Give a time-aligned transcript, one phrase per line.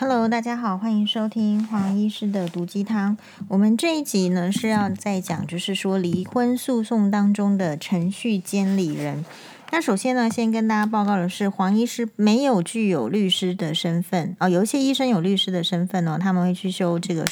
[0.00, 3.18] Hello，大家好，欢迎收听黄医师的毒鸡汤。
[3.48, 9.22] 我们这一集呢是要再讲，就是说离婚诉讼当中的程序监理人。
[9.70, 14.48] 那首先呢，先跟大家报告的是，黄医师没有具有律师的身份哦。
[14.48, 17.26] 有一些医生有律师的身份哦，他们会去修这个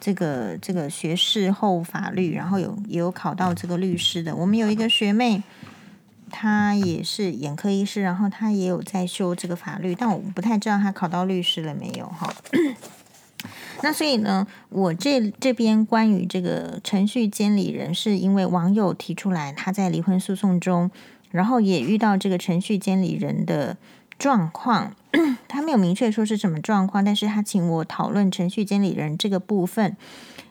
[0.00, 4.34] 这个这个学士后法律，然后有也有考到这个律师的。
[4.34, 5.42] 我们有一个学妹。
[6.30, 12.32] 他也是眼科医师，然后他也有在修这个法律，但我不太知道他考到律师了没有哈。
[13.82, 20.90] 那所以呢，我这这边关于这个程序监理人，是因为网友提出来，他在离婚诉讼中，
[21.30, 23.76] 然后也遇到这个程序监理人的
[24.18, 24.96] 状况，
[25.46, 29.96] 他没有明确说是什么状况，但是他请我讨论程序监理人这个部分。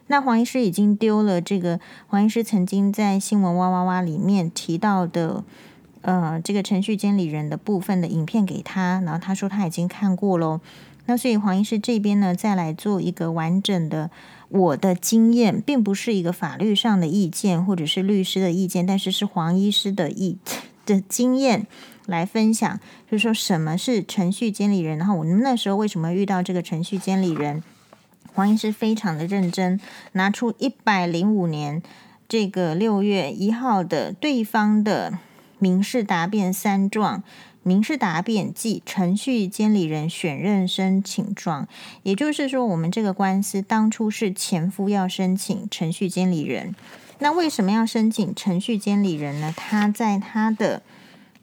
[0.10, 5.44] 那黄医师已经丢了这个，黄医师曾经在新闻哇哇哇里面提到的，
[6.02, 10.60] 呃，这个程序监理人的部分的影片给他，然后他说他已经看过喽。
[11.06, 14.12] 那所以黄医师这边呢，再来做一个完整的
[14.50, 20.38] 我的经验，并不是一个法律上的意见或者是律师的意见，但是是黄医师的意
[20.86, 21.66] 的经验
[22.06, 27.64] 来分享，就是说什么是程序监理人，然后我们那时候为什么遇到这个程序监理人。
[28.34, 29.80] 黄医师非常的认真，
[30.12, 31.82] 拿出一百零五年
[32.28, 35.18] 这个六月一号的对方的
[35.60, 37.24] 民事答辩三状，
[37.64, 41.68] 民事答辩即程序监理人选任申请状，
[42.04, 46.76] 也就是说，我们这个官司当初是前夫要申请程序监理人，
[47.20, 49.54] 那为什么要申请程序监理人呢？
[49.58, 50.82] 他在他的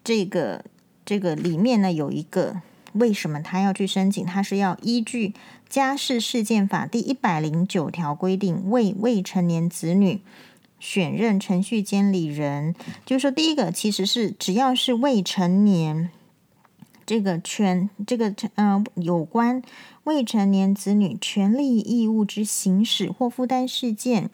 [0.02, 0.64] 这个
[1.04, 2.60] 这个里面呢，有一个
[2.92, 4.24] 为什么他要去申请？
[4.24, 5.34] 他是要依据。
[5.66, 10.20] 家事事件法第一百零九条规定，为未成年子女
[10.84, 12.74] 选任程序监理人，
[13.06, 16.10] 就是说，第一个其实是只要是未成年，
[17.06, 19.62] 这个权这个呃有关
[20.04, 24.28] 未成年子女权利义务之行使或负担事件，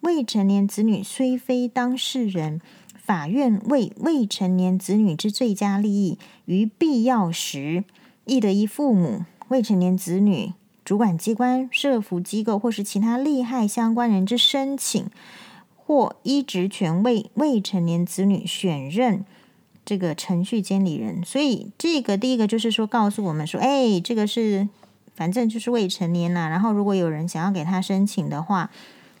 [0.00, 2.60] 未成年子女虽非当事人，
[2.96, 7.84] 法院为未成年子女之最佳利益，于必要时，
[8.24, 10.52] 亦得依父母、未成年子女。
[10.84, 15.06] 主管机关、社福机构或是其他利害相关人之申请，
[15.86, 19.24] 或依职权为未成年子女选任
[19.84, 21.24] 这个程序监理人。
[21.24, 24.68] 所以，这个第一个就是说，告诉我们说，哎，这个是
[25.14, 26.48] 反正就是未成年呐。
[26.48, 28.70] 然后，如果有人想要给他申请的话，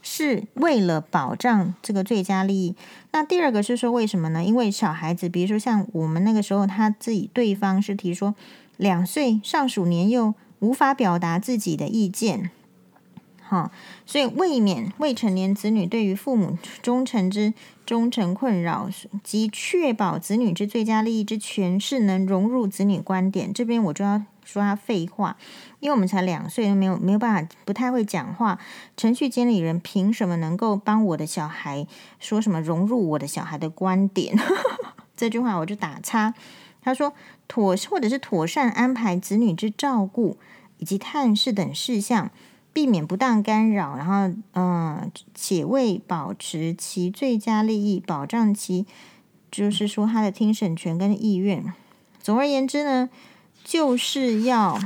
[0.02, 2.74] 是为了保障这个最佳利益。
[3.12, 4.44] 那第二个是说，为什么呢？
[4.44, 8.34] 因为小孩子，比如说像我们那个时候，他自己对方是提说
[8.76, 10.34] 两岁尚属年幼。
[10.60, 12.50] 无法表达自己的意见，
[13.48, 13.70] 哈，
[14.04, 18.88] 所以未免未成年子女对于父母忠诚之忠诚困扰，
[19.22, 25.36] 及确保子女之最佳利益之诠释能融入子女观点，这边我就要说他废话，
[25.80, 28.58] 因为我们才两岁，没有没有办法，不太会讲话。
[28.96, 31.86] 程序监理人凭什么能够帮我的小孩
[32.18, 34.36] 说什么融入我的小孩的观点？
[35.16, 36.34] 这句话我就打叉。
[36.82, 37.12] 他说
[37.48, 40.36] ：“妥或者是妥善安排子女之照顾
[40.78, 42.30] 以及探视等事项，
[42.76, 48.84] 避免不当干扰，然后，嗯、且为保持其最佳利益，保障其
[49.50, 51.72] 就是说他的听审权跟意愿。
[52.20, 53.08] 总而言之呢，
[53.64, 54.78] 就是要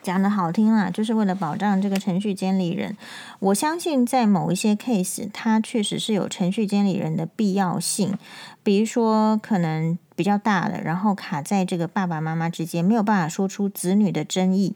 [0.00, 2.96] 讲得好听啦，就是为了保障这个程序监理人。
[3.40, 8.16] 我相信在某一些 case，他确实是有程序监理人的必要性，
[8.62, 14.74] 比如说可能。”比较大的，然后卡在这个爸爸妈妈之间，没有办法说出子女的争议，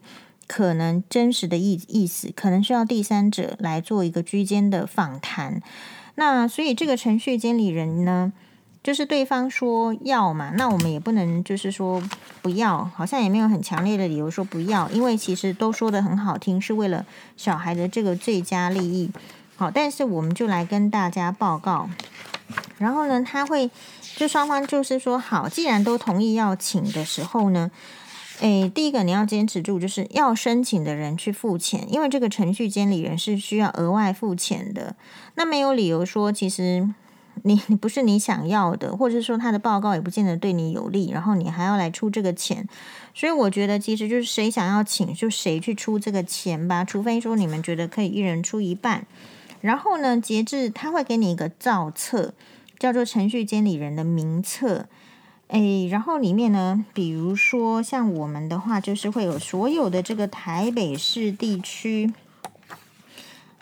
[0.55, 5.59] 可能真实的意意思，可能需要第三者来做一个居间的访谈。
[6.13, 8.31] 那所以这个程序监理人呢，
[8.83, 12.03] 就是对方说要嘛，那我们也不能就是说
[12.43, 17.03] 不要，好像也没有很强烈的理由说不要，因为其实都说得很好听，是为了
[17.35, 19.09] 小孩的这个最佳利益。
[19.55, 21.89] 好，但是我们就来跟大家报告，
[22.77, 23.71] 然后呢，他会。
[24.15, 27.71] 就双方就是说好，既然都同意要请的时候呢，
[28.43, 34.97] 诶，第一个你要坚持住，就是要申请的人去付钱，因为这个程序监理人是需要额外付钱的。
[35.35, 36.89] 那没有理由说，其实
[37.43, 42.67] 你你不是你想要的，或者说他的报告也不见得对你有利，然后你还要来出这个钱。
[43.13, 49.07] 所以我觉得，其实就是谁想要请，就谁去出这个钱吧，除非说你们觉得可以一人出一半。
[49.61, 52.33] 然后呢，截至他会给你一个造册。
[52.79, 54.87] 叫做程序监理人的名册，
[55.53, 62.11] 诶，然后里面呢，比如说像我们的话，就是会有所有的这个台北市地区，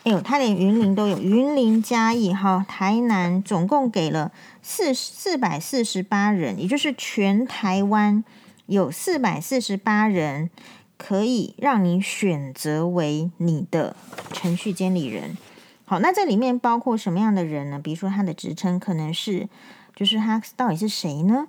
[0.03, 8.23] 哎呦，他连云林都有，云林嘉义哈，台南总共给了四四百四十八人，也就是全台湾
[8.67, 10.49] 有四百四十八人
[10.97, 13.97] 可以让你选择为你的
[14.31, 15.37] 程序监理人。
[15.83, 17.77] 好，那这里面包括什么样的人呢？
[17.77, 19.49] 比如说他的职称可能是，
[19.93, 21.47] 就是他到底是谁呢？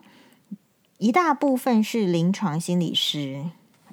[1.03, 3.47] 一大部分是临床心理师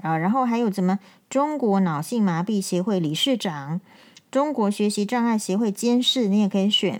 [0.03, 3.81] 啊，然后还有怎么中国脑性麻痹协会理事长、
[4.29, 6.99] 中国学习障碍协会监事，你也可以选；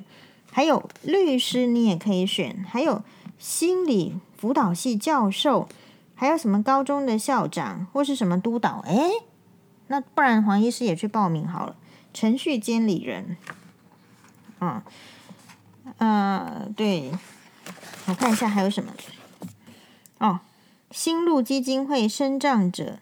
[0.52, 3.04] 还有律师，你也可以选；还有
[3.38, 5.70] 心理辅导系教授，
[6.16, 8.84] 还有什么高中的校长或是什么督导？
[8.88, 9.12] 诶，
[9.86, 11.76] 那不然黄医师也去报名好了。
[12.16, 13.38] 程序监理人，
[14.60, 14.82] 嗯，
[16.00, 17.12] 呃，对，
[18.08, 18.92] 我看一下还有什么
[20.20, 20.40] 哦，
[20.92, 23.00] 新路基金会身障者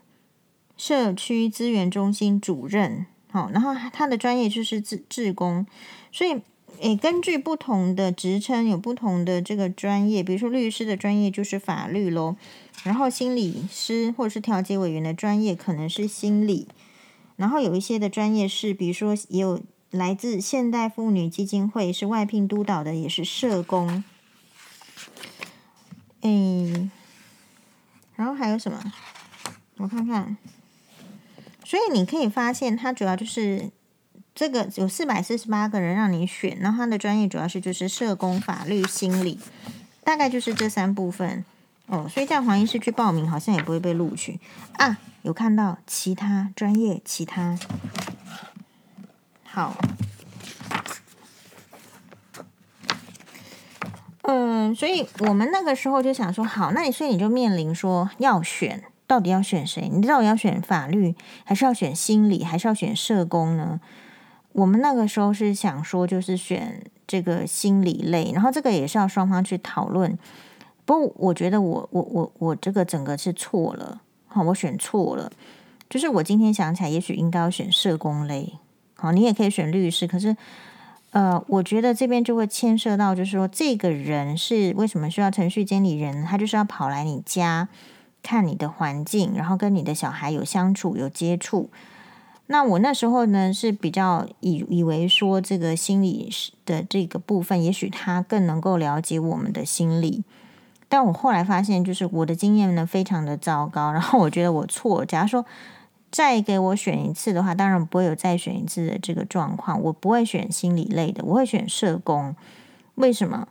[0.77, 5.65] 社区资源中心主任，好、哦，然后他的专业就是志志工，
[6.11, 6.39] 所以
[6.79, 12.35] 诶，根据不同的职称有不同的这个专业，比如说律师的专业就是法律喽，
[12.83, 16.67] 然后心理师或者是调解委员的专业可能是心理。
[17.35, 19.61] 然后有一些的专业是，比如说也有
[19.91, 24.03] 来自现代妇女基金会，是外聘督导的，也是社工。
[26.21, 26.89] 诶，
[28.17, 28.91] 然后还有什么？
[29.77, 30.35] 我看看。
[31.63, 33.71] 所以你可以发现，它主要就是
[34.35, 39.39] 这个有四百四十八个人让你选，然后它的专业主要是就是社工、法律、心理，
[40.03, 41.45] 大概就是这三部分。
[41.87, 44.39] 哦，所以这样黄医师去报名，好像也不会被录取
[44.73, 44.97] 啊。
[45.21, 47.57] 有看到其他专业，其他
[49.43, 49.75] 好，
[54.29, 59.89] 嗯，所以我们那个时候就想说，好，那你所以你就面临说要选，到底要选谁？
[59.89, 61.15] 你到底要选法律，
[61.45, 63.79] 还是要选心理，还是要选社工呢？
[64.51, 70.19] 我们那个时候是想说，就是选这个心理类，然后这个也是要双方去讨论。
[70.83, 75.31] 不过，我觉得我我我我这个整个是错了，好，我选错了。
[75.89, 78.55] 就是我今天想起来，也许应该要选社工类，
[78.95, 80.05] 好，你也可以选律师。
[80.05, 80.35] 可是，
[81.11, 86.23] 呃，我觉得这边就会牵涉到，就是说这个人是为什么需要程序监理人？
[86.23, 87.69] 他就是要跑来你家
[88.21, 91.69] 看你的环境，然后跟你的小孩有相处、有接触。
[92.47, 96.29] 那我那时候呢是比较以以为说这个心理
[96.65, 100.23] 的这个部分，也许他更能够了解我们的心理。
[100.89, 105.03] 但我后来发现，就是我的经验呢非常的糟糕，然后我觉得我错。
[105.03, 105.45] 假如说
[106.11, 109.81] 再给我选一次的话，当然不会有再选一次的这个状况。
[109.83, 112.35] 我不会选心理类的，我会选社工。
[112.95, 113.47] 为什么？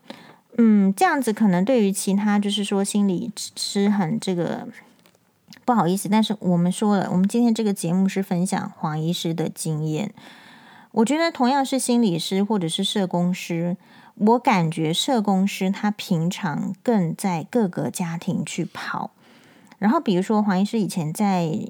[0.59, 4.67] 嗯，这样子可能对于其他就是说心理师很这个
[5.65, 10.13] 不好意思，但是我们说了，我们今天这个节目是分享黄医师的经验。
[10.93, 13.77] 我觉得同样是心理师或者是社工师。
[14.19, 19.11] 我感觉社工师他平常更在各个家庭去跑，
[19.79, 21.69] 然后比如说黄医师以前在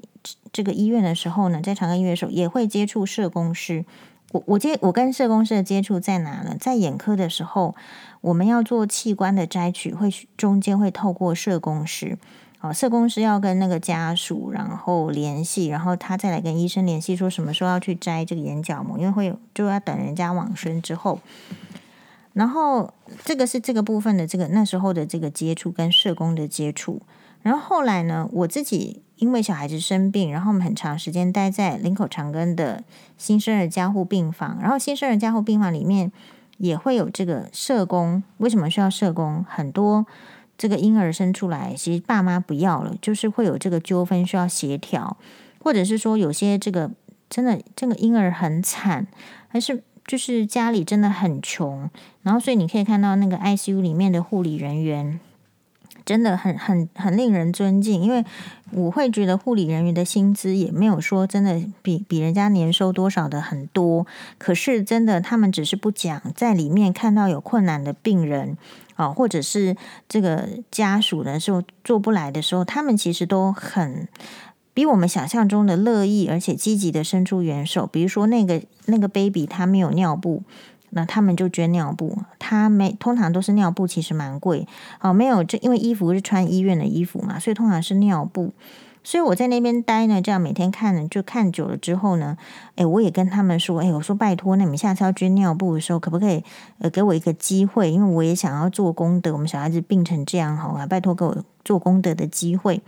[0.51, 3.85] 这个医院的时候呢，在长庚医院的时候也会接触社工师。
[4.33, 6.57] 我我接我跟社工师的接触在哪呢？
[6.59, 7.73] 在眼科的时候，
[8.19, 12.17] 我们要做器官的摘取，会中间会透过社工师。
[12.59, 21.19] 哦，社工师要跟那个家属然后联系，然后他再来跟医生联系，说什么时候要去摘这个眼角膜，因为会就要等人家往生之后。
[22.33, 22.93] 然后
[23.23, 27.01] 这个是这个部分的这个那时候的这个接触跟社工的接触，
[27.41, 32.83] 然后后来呢，我自己因为小孩子生病，然后我们很长时间待在林口长庚的
[33.17, 36.11] 新生儿加护病房，然后新生儿加护病房里面
[36.57, 38.21] 也会有这个社工。
[38.37, 39.45] 为什么需要社工？
[39.49, 40.05] 很多
[40.57, 45.17] 这个婴儿生出来，其实爸妈不要了，就是会有这个纠纷需要协调，
[45.59, 46.91] 或者是说有些这个
[47.29, 49.07] 真的这个婴儿很惨，
[49.47, 49.83] 还是。
[50.07, 51.89] 就是家里真的很穷，
[52.21, 55.19] 然后所以你可以看到那个 ICU 里面的护理人员
[56.07, 58.23] 真的很很很令人尊敬，因为
[58.71, 68.57] 我会觉得护理人员的薪资也没有说真的比比人家年收多少的很多，可是真的他们只是不讲，在里面看到有困难的病人
[68.95, 69.75] 啊，或者是
[70.07, 74.07] 这个家属的时候做不来的时候，他们其实都很。
[74.73, 77.87] 比我们想象中的乐意，而且积极的伸出援手。
[77.87, 80.43] 比如说，那个那个 baby 他没有尿布，
[80.91, 82.17] 那他们就捐尿布。
[82.39, 84.67] 他没通常都是尿布，其实蛮贵。
[85.01, 88.53] 哦，没有这因为衣服是穿医院的衣服嘛，所以通常是尿布。
[89.03, 92.37] 所以我在那边待呢，这样每天看呢，就看久了之后呢，
[92.75, 96.43] 诶，我也跟他们说，诶，我说拜托，那你们下次要捐尿布的时候，可不可以
[96.79, 97.89] 呃给我一个机会？
[97.89, 99.31] 因为我也想要做功德。
[99.31, 102.81] 我们小孩子病成这样，好啊，拜托给我做功德的机会。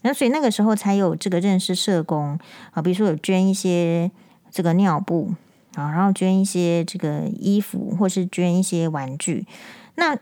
[0.00, 2.38] 那所以那个时候才有这个认识社工
[2.72, 4.10] 啊，比如说有捐一些
[4.50, 5.32] 这个尿布
[5.76, 9.46] 啊，然后捐一些这个衣服，或是捐一些玩具。
[9.94, 10.18] 那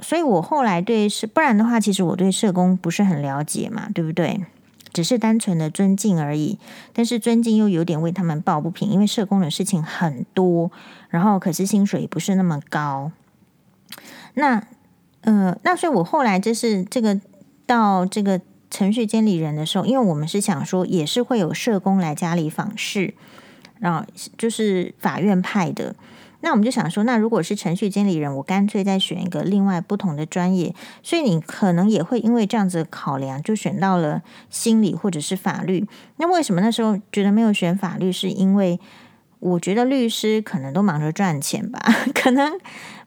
[0.00, 4.44] 所以我后来对社，不然的话，其实我对社工不是很了解嘛，对不对？
[4.92, 6.58] 只是单纯的尊敬而已。
[6.92, 10.70] 但是尊敬又有点为他们抱不平，因为社工的事情很多，
[11.08, 13.12] 然后可是薪水也不是那么高。
[14.34, 14.64] 那
[15.20, 17.20] 呃，那所以我后来就是这个
[17.66, 23.14] 到这个程序监理人的时候，因为我们是想说也是会有社工来家里访视，
[23.80, 24.06] 然后
[24.38, 25.94] 就是法院派的。
[26.42, 30.74] 那我们就想说，那如果是程序经理人，我干脆再选一个另外不同的专业。
[31.02, 35.86] 所以你可能也会因为这样子考量，就选到了心理或者是法律。
[36.16, 38.10] 那为什么那时候觉得没有选法律？
[38.10, 38.80] 是因为
[39.40, 41.80] 我觉得律师可能都忙着赚钱吧，
[42.14, 42.58] 可能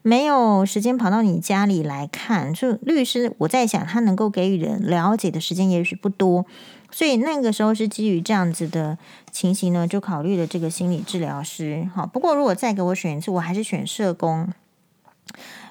[0.02, 2.52] 没有时间跑到你家里来看。
[2.52, 6.44] 就律师，我在想他能够给予的了解的时间也许不多。
[6.90, 8.98] 所以那个时候是基于这样子的
[9.32, 11.88] 情形呢，就考虑了这个心理治疗师。
[11.92, 14.52] 好，不过如果再给我选一次，我还是选社工，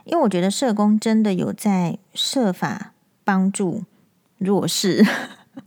[0.04, 2.92] 因为我觉得社工真的有在设法
[3.24, 3.84] 帮助
[4.38, 5.06] 弱势，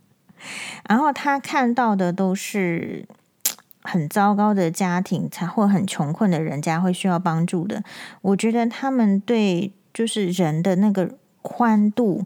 [0.88, 3.06] 然后他看到的都是
[3.86, 7.82] 很糟糕的家庭，才会很穷困的人家会需要帮助的。
[8.20, 12.24] 我觉得他们对就是人的那个宽度、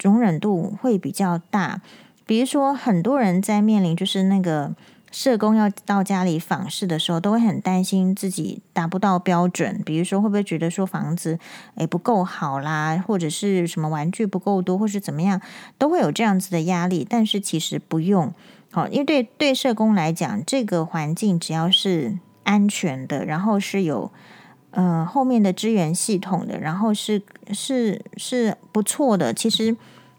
[0.00, 1.82] 容忍度会比较大。
[2.24, 4.74] 比如说，很多人在面临就是那个
[5.10, 9.82] 社工要到家里访视的时候，都会很担心自己达不到标准。
[9.84, 11.38] 比如说，会不会觉得说房子
[11.74, 15.42] 诶不够好啦，或者是什么玩具不够多，或是怎么样，
[15.76, 17.06] 都会有这样子的压力。
[17.06, 18.32] 但是其实不用，
[18.72, 24.10] 好，因为对对社工来讲，这个环境只要是安全的，然后是有
[24.72, 29.76] 呃后面的支援系统的，然后是是是不错的，其实。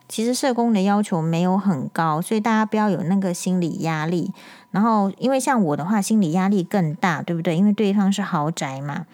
[0.09, 4.31] 其实社工的要求没有很高，所以大家不要有那个心理压力。
[4.69, 7.55] 然后，因为像我的话，心理压力更大，对不对？
[7.55, 9.07] 因为对方是豪宅嘛。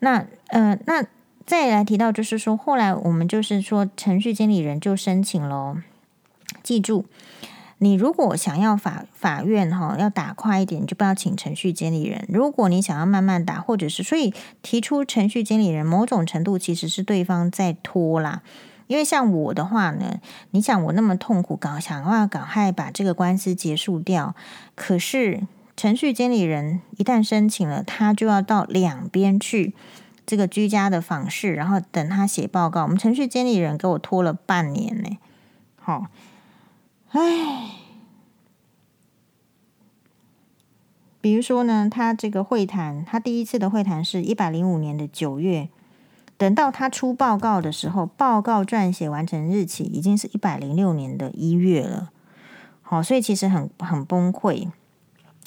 [0.00, 1.06] 那呃，那
[1.46, 5.76] 再来提到，就是说，后来我们就是说，程序经理人就申请了。
[6.62, 7.06] 记住，
[7.82, 12.26] 你如果想要法法院哈要打快一点，就不要请程序监理人。
[12.28, 18.42] 如果你想要慢慢打，或者是所以提出程序监理人，某种程度其实是对方在拖啦。
[18.86, 20.20] 因为像我的话呢，
[20.50, 24.34] 你想我那么痛苦，搞想要赶快把这个官司结束掉，
[24.74, 29.72] 可是程序监理人一旦申请了，他就要到两边去
[30.26, 32.82] 这个居家的访视，然后等他写报告。
[32.82, 35.16] 我们程序监理人给我拖了半年呢，
[35.76, 36.08] 好，
[37.12, 37.72] 唉，
[41.20, 45.68] 比如说呢，他这个会谈，他第一次的会谈是一百零五年的九月。
[46.38, 52.10] 等到他出报告的时候，报告撰写完成日期已经是一百零六年的一月了。
[52.80, 54.70] 好，所以其实很很崩溃。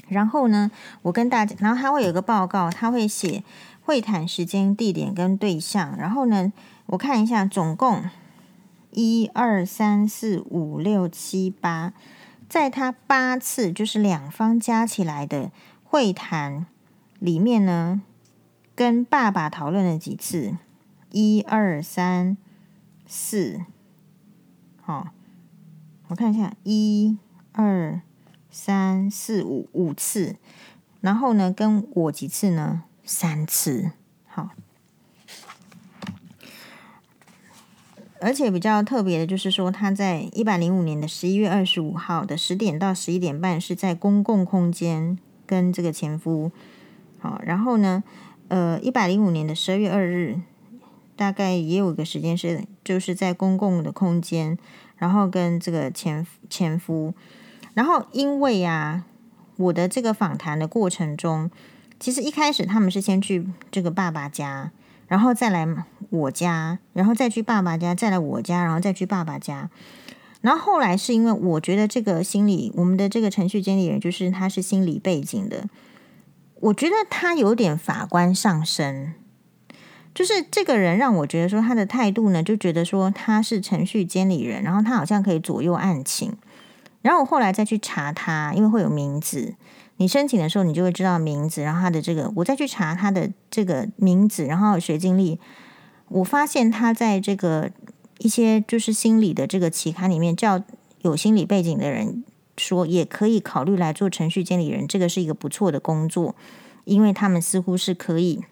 [0.10, 0.70] 然后呢，
[1.02, 3.44] 我跟大家，然后他会有一个报告，他会写
[3.82, 5.98] 会谈时间、地点跟对象。
[5.98, 6.52] 然后呢，
[6.88, 8.04] 我看一下，总共
[8.94, 11.94] 一二三四五六七八，
[12.48, 15.52] 在他八次就是两方加起来的
[15.84, 16.66] 会谈
[17.20, 18.02] 里面呢，
[18.76, 20.58] 跟爸爸讨论了几次。
[21.12, 22.38] 一二三
[23.06, 23.62] 四，
[24.82, 25.10] 好，
[26.08, 27.18] 我看一下，一
[27.52, 28.02] 二
[28.50, 30.38] 三四五五次，
[31.02, 32.84] 然后呢，跟我几次呢？
[33.04, 33.92] 三次，
[34.26, 34.50] 好。
[38.24, 46.52] 而且比较特别的就是说，他在一百零五年的十一月二十五号的十点到十一点半是在公共空间跟这个前夫，
[47.20, 48.04] 好，然后呢，
[48.48, 50.40] 呃，一百零五年的十二月二日。
[51.16, 54.58] 大概也有一个时间是，就是在公共的空间，
[54.98, 57.14] 然后跟这个前前夫，
[57.76, 59.06] 然后因为啊，
[59.58, 61.52] 我的这个访谈的过程中，
[62.00, 64.72] 其实一开始他们是先去这个爸爸家，
[65.08, 65.68] 然后再来
[66.10, 69.70] 我家，然后再去爸爸家，再来我家，然后再去爸爸家，
[70.42, 75.68] 然后后来是因为我觉得这个心理，我们的这个程序监理人就是他是心理背景的，
[76.62, 79.14] 我觉得他有点法官上身。
[80.14, 86.38] 就是这个人让我觉得说他的态度呢，就觉得说他是程序监理人，然后他好像可以左右案情。
[87.02, 89.56] 然后我后来再去查他，因为会有名字，
[89.98, 95.40] 你申请的时候你就会知道名字，然后他的这个，我再去查他的这个名字，然后学经历，
[96.10, 97.72] 我发现他在这个
[98.20, 100.62] 一些就是心理的这个期刊里面，叫
[101.02, 102.24] 有心理背景的人
[102.58, 106.36] 说也可以考虑来做程序监理人，这个是一个不错的工作，
[106.86, 108.44] 因为他们似乎是可以。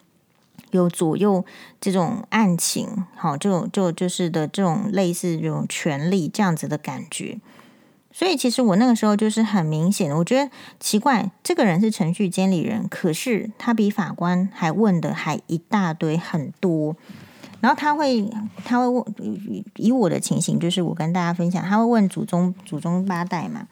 [0.70, 1.44] 有左右
[1.82, 7.38] 这种案情，好，这种就就是的这种类似这种权利这样子的感觉，
[8.14, 16.96] 所以其实我那个时候就是很明显，我觉得奇怪，这个人是程序监理人，可是他比法官还问的还一大堆很多，
[17.62, 18.30] 然后他会
[18.66, 19.06] 他会问，
[19.76, 23.68] 以我的情形，就是我跟大家分享，他会问祖宗祖宗八代嘛，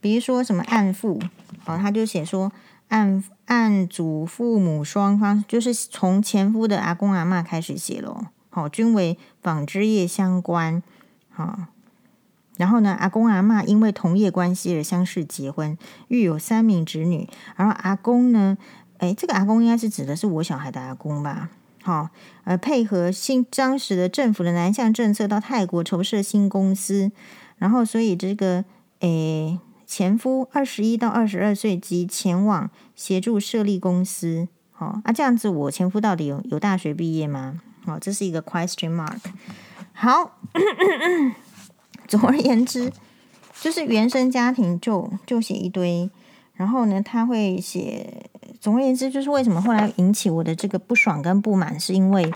[0.00, 1.20] 比如说什么按父，
[1.64, 2.50] 好，他就写说
[2.88, 10.82] 按按祖父母双方，就是从前夫的阿公阿妈开始写咯，好，均为纺织业相关，
[11.30, 11.58] 好，
[12.56, 15.76] 然后呢，阿公阿嬷因为同业关系而相识结婚，
[16.08, 18.56] 育有三名子女，然后阿公呢，
[18.98, 21.50] 哎，这个阿公应该是指的是我小孩的阿公吧。
[21.82, 22.08] 好，
[22.44, 27.12] 呃，配合新当时的政府的南向政策，到泰国筹设新公司，
[27.58, 28.64] 然后所以这个
[29.00, 34.48] 诶前夫二十一到二十二岁即前往协助设立公司。
[34.72, 37.60] 好啊，这样子我前夫到底有有大学毕业吗？
[37.84, 39.18] 好，这是一个 question mark。
[39.92, 40.38] 好，
[42.06, 42.92] 总而言之，
[43.60, 46.10] 就是原生家庭就就写一堆，
[46.54, 48.30] 然后呢，他会写。
[48.60, 52.32] 总而言之，就是为什么后来引起我的这个不爽跟不满，是因为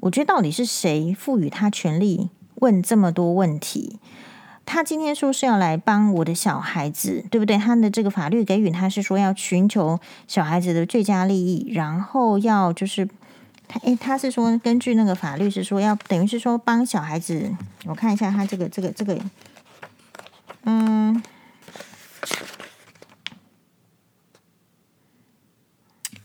[0.00, 4.00] 我觉得到底是谁赋予他权利问这么多问题？
[4.64, 7.56] 他今天说是要来帮我的小孩子，对不对？
[7.56, 13.08] 他的这个法律给予他是说要寻求小孩子的最佳利益，然后要就是
[13.80, 17.50] 诶，他是说根据那个法律是说要等于是说帮小孩子，
[17.86, 19.18] 我看一下他这个这个这个，
[20.64, 21.22] 嗯。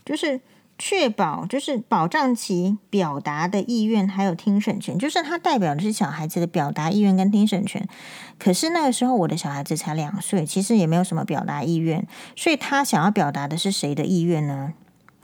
[0.04, 0.40] 就是
[0.78, 4.98] 确保，就是保障其表达的意愿，还有听审权。
[4.98, 7.86] 就是他代表的是小孩子的表达意愿跟听审权。
[8.38, 12.08] 可是那个时候我的小孩子才两岁，其实也没有什么表达意愿。
[12.34, 14.72] 所以他想要表达的是谁的意愿呢？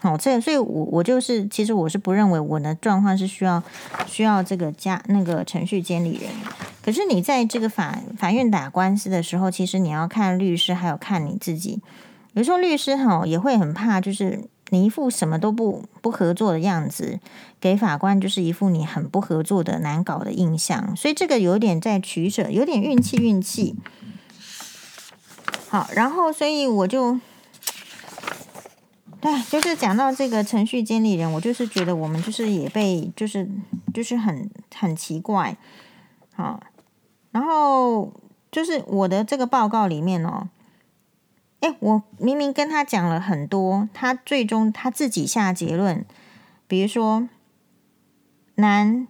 [0.04, 3.62] 好，这所以我我就是，其实我是不认为我的状况是需要
[4.06, 6.30] 需要这个加那个程序监理人。
[6.82, 11.80] 可是你在这个法法院打官司的时候，其实你要看律师，还有看你自己。
[12.34, 14.44] 有时候律师哈也会很怕，就是。
[14.70, 17.20] 你一副什么都不不合作的样子，
[17.60, 23.76] 给法官就是一副你很不合作的难搞的印象，所以这个有点在取舍，有点运气运气。
[25.68, 27.20] 好，然后所以我就，
[29.24, 33.48] 对，就是讲到这个程序监理人，我就是觉得我们就是也被就是
[33.94, 35.56] 就是很很奇怪，
[36.34, 36.62] 好，
[37.30, 38.12] 然后
[38.52, 40.50] 就是我的这个报告里面哦。
[41.60, 46.04] 哎，我明明跟他讲了很多，他最终他自己下结论，
[46.68, 47.26] 比如说
[48.56, 49.08] 男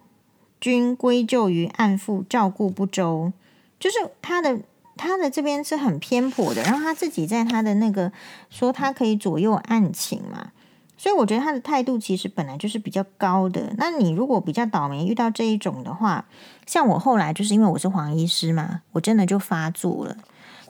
[0.61, 3.33] 均归咎于按父照顾不周，
[3.77, 4.61] 就是他的
[4.97, 8.11] 他的这边是很偏颇的，然后他自己在他的那个
[8.49, 10.51] 说他可以左右案情嘛，
[10.97, 13.73] 所以我觉得他的态度其实本来就是比较高的。
[13.77, 16.25] 那你如果比较倒霉遇到这一种的话，
[16.65, 20.15] 像我后来就是因为我是黄医师嘛，我真的就发作了。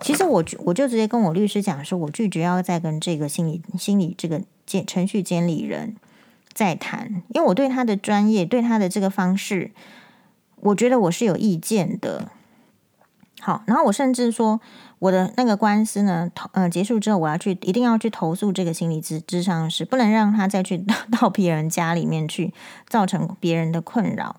[0.01, 5.95] 其实我我就直接跟我律师讲说，我拒绝要再跟这个心理心理这个监程序监理人
[6.51, 9.71] 再谈，因为我对他的专业，对他的这个方式，
[10.57, 12.29] 我觉得我是有意见的。
[13.45, 14.60] 好，然后我甚至说，
[14.97, 20.84] 我的那个官司呢，投呃结束之后，我要去一定要去投诉这个心理咨咨商师，不能让他再去
[21.19, 22.51] 到别人家里面去，
[22.89, 24.38] 造成别人的困扰，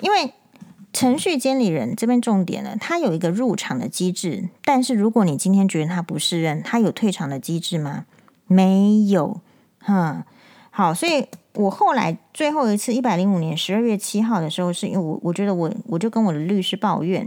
[0.00, 0.34] 因为。
[0.94, 8.04] 程序监理人这边重点呢，他有一个入场的机制，但是如果你今天觉得他不适任，他有退场的机制吗？
[8.46, 9.40] 没有，
[9.78, 10.26] 哈，
[10.68, 17.26] 好，所以我后来最后一次一百零五年十二月七号的时候，是因为我我觉得我我就跟我的律师抱怨，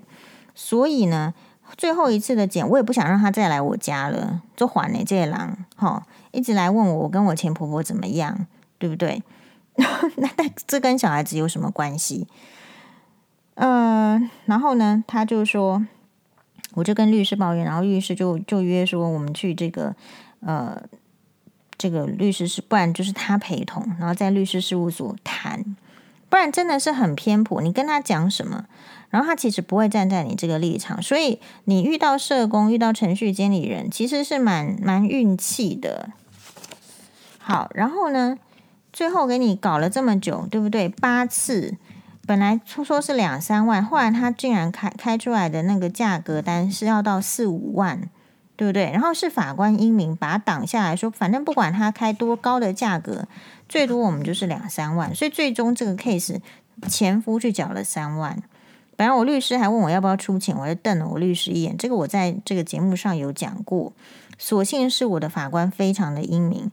[0.56, 1.34] 所以呢，
[1.78, 8.48] 最后一次的检我也不想让他再来我家了，就还了这狼，哈，一直来问我我跟我前婆婆怎么样，
[8.80, 9.22] 对不对？
[9.76, 12.28] 那但这跟小孩子有什么关系？
[13.56, 15.86] 呃，然后呢，他就说，
[16.76, 19.94] 我就跟律师抱怨，然后律师就就约说我们去这个
[20.40, 20.82] 呃
[21.78, 25.76] 这个律师事，不然就是他陪同，然后在律师事务所谈，
[26.30, 27.62] 不然真的是很偏颇。
[27.62, 28.66] 你跟他讲什么，
[29.10, 36.10] 然后他其实不会站在你这个立场，所以你遇到社工、遇到程序监理人，其实是蛮蛮运气的。
[37.40, 38.38] 好，然后呢，
[38.92, 40.90] 最后给你搞了这么久，对不对？
[40.90, 41.78] 八次。
[42.28, 48.10] 本来说说是两三万，后来他竟然开开出来的那个价格单是要到四五万，
[48.56, 48.90] 对不对？
[48.92, 53.28] 然后是法官英明把他挡下来说，反正不管他开多高的价格，
[53.70, 55.14] 最多我们就是两三万。
[55.14, 56.40] 所以最终这个 case
[56.88, 58.42] 前夫去缴了三万。
[58.96, 61.76] 本来我律师还问我要不要出钱，我就瞪了我律师一眼。
[61.78, 63.94] 这个我在这个节目上有讲过，
[64.38, 66.72] 所幸是我的法官非常的英明。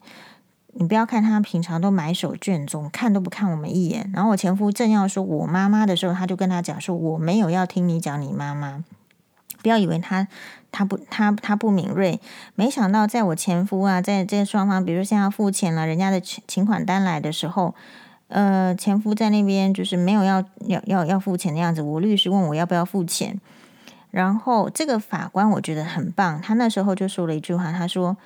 [0.74, 4.10] 你不要看他平常都埋首卷宗，看都不看我们一眼。
[4.14, 8.82] 然后我前夫正要说我妈妈的时候，他就跟他讲说我没有要听你讲你妈妈。
[9.60, 10.26] 不要以为他
[10.72, 12.20] 他不他他不敏锐，
[12.54, 17.74] 没想到在我前夫啊，在这双方，比如说现在付钱了，人家的请款单来的时候，
[18.32, 21.82] 呃，前夫在那边就是没有要要要要付钱的样子。
[21.82, 23.38] 我律师问我要不要付钱，
[24.10, 28.16] 然后这个法官我觉得很棒，他那时候就说了一句话，他说：“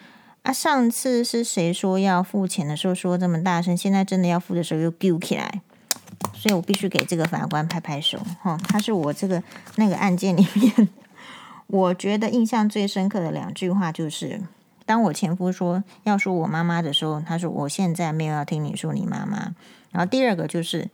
[0.44, 5.60] 啊，上次是谁说要付钱的时候说这么大声，现在真的要付的时候又丢起来。”
[6.32, 9.42] 所以我必须给这个法官拍拍手，哈，他是我这个
[9.74, 10.88] 那个案件里面，
[11.66, 14.40] 我觉得印象最深刻的两句话就是。
[14.86, 19.54] 当我前夫说要说我妈妈的时候，他说我现在没有要听你说你妈妈。
[19.90, 20.88] 然后第二个就是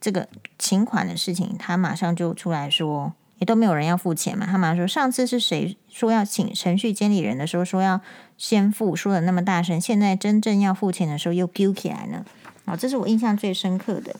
[0.00, 4.46] 这个请款的事情，他马上就出来说，也都没有人要付钱嘛。
[4.46, 8.00] 他马上说上次是谁说要请程序监理人的时候说要
[8.38, 12.24] 先付，说的那么大声，现在真正要付钱的时候又丢起来呢。
[12.66, 14.14] 啊，这是我印象最深刻的。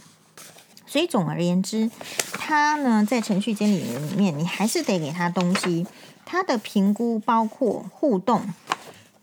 [0.87, 1.91] 所以总而言之，
[2.33, 5.87] 他呢在程序监理人里面，你还是得给他东西。
[6.25, 8.43] 他的评估包括互动。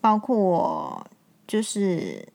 [0.02, 1.08] 包括
[1.48, 2.28] 就是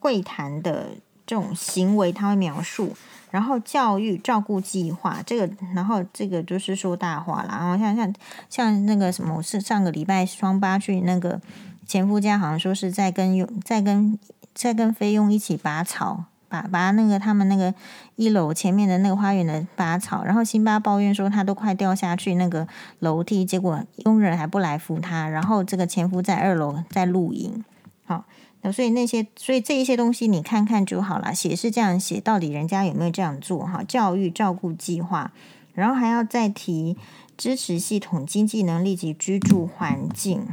[0.00, 0.90] 会谈的
[1.24, 2.94] 这种行为，他会描述，
[3.30, 7.48] 然后教育照顾计划这个，然后这个就是说大话了。
[7.50, 8.14] 然后像像
[8.50, 11.40] 像那个什么，是上个礼拜双八去那个
[11.86, 14.18] 前夫家，好像说是在跟用在跟
[14.52, 16.24] 在跟菲佣一起拔草。
[16.54, 17.74] 把把那个他们那个
[18.14, 22.68] 一楼前面的那个花园的拔草，然后辛巴抱怨说他都快掉下去那个
[23.00, 27.64] 楼梯，结果佣人还不来扶他，然后这个前夫在二楼在露营，
[28.04, 28.24] 好，
[28.62, 33.82] 那所以那些所以这一些东西你看看就好了，写是这样写，到底人家有没有这样做哈？
[33.82, 35.32] 教育照顾计划，
[35.72, 36.96] 然后还要再提
[37.36, 40.46] 支持系统、经济能力及居住环境，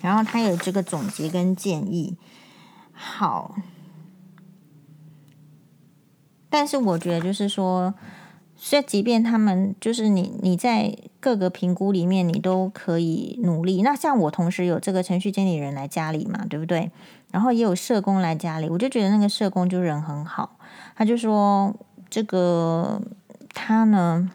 [0.00, 2.16] 然后他有这个总结跟建议，
[2.92, 3.56] 好。
[6.52, 7.94] 但是我觉得，就是说，
[8.56, 13.80] 所以即便他们就是你，你在各个评估里面，你都可以努力。
[13.80, 16.90] 那像我同时有这个程序经理人来家里嘛，对不对？
[17.30, 20.58] 然后也有社工来家里，我就觉得那个社工就人很好，
[20.94, 21.74] 他就说
[22.10, 23.00] 这个
[23.54, 24.30] 他呢，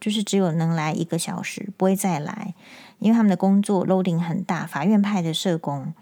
[0.00, 2.54] 就是只有能来一个小时，不会再来，
[2.98, 5.92] 因为他们的工作 loading 很大，法院派的社工。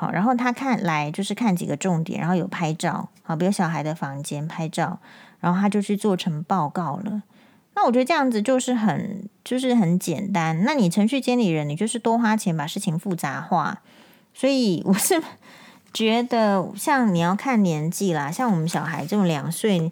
[0.00, 5.00] 好，然后他看来就是看几个重点，然后有拍照，好，比如小孩的房间拍照，
[5.40, 7.24] 然后他就去做成报告了。
[7.74, 10.62] 那我觉得这样子就是很就是很简单。
[10.62, 13.82] 那你程序监理人，你就是多花钱把事情复杂化。
[14.32, 15.20] 所以我是
[15.92, 19.90] 觉得，像你要看年纪啦，像我们小孩这种两岁，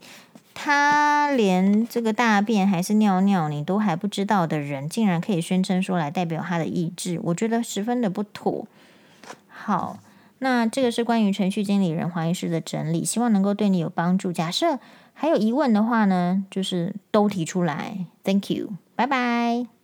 [0.55, 8.69] 他连这个大便还是尿尿你都还不知道的人，竟然可以宣称说来代表他的意志，我觉得十分的不妥。
[9.67, 9.99] 好，
[10.39, 14.33] 那这个是关于程序经理人黄医师的整理，希望能够对你有帮助。
[14.33, 14.79] 假设
[15.13, 18.07] 还有疑问的话呢，就是都提出来。
[18.23, 19.76] Thank you，拜拜。